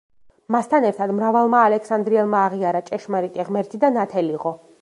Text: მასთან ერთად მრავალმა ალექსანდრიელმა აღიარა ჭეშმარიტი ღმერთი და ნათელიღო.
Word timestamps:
მასთან 0.53 0.87
ერთად 0.89 1.13
მრავალმა 1.19 1.59
ალექსანდრიელმა 1.67 2.41
აღიარა 2.49 2.85
ჭეშმარიტი 2.91 3.49
ღმერთი 3.51 3.83
და 3.85 3.97
ნათელიღო. 4.01 4.61